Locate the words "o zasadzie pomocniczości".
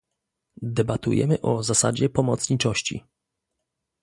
1.41-3.03